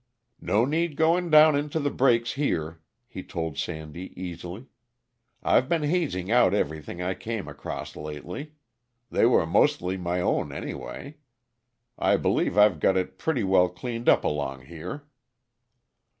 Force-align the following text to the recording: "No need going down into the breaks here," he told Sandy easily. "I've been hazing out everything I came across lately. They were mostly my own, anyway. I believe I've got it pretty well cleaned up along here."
"No 0.41 0.65
need 0.65 0.95
going 0.97 1.29
down 1.29 1.55
into 1.55 1.79
the 1.79 1.91
breaks 1.91 2.31
here," 2.33 2.81
he 3.05 3.21
told 3.21 3.59
Sandy 3.59 4.11
easily. 4.19 4.65
"I've 5.43 5.69
been 5.69 5.83
hazing 5.83 6.31
out 6.31 6.55
everything 6.55 7.03
I 7.03 7.13
came 7.13 7.47
across 7.47 7.95
lately. 7.95 8.53
They 9.11 9.27
were 9.27 9.45
mostly 9.45 9.97
my 9.97 10.19
own, 10.19 10.51
anyway. 10.51 11.17
I 11.99 12.17
believe 12.17 12.57
I've 12.57 12.79
got 12.79 12.97
it 12.97 13.19
pretty 13.19 13.43
well 13.43 13.69
cleaned 13.69 14.09
up 14.09 14.23
along 14.23 14.61
here." 14.65 15.03